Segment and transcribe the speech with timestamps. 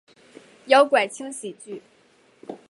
[0.65, 1.83] 妖怪轻喜剧！